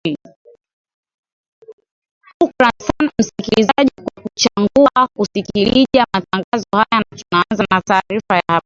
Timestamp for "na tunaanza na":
7.03-7.81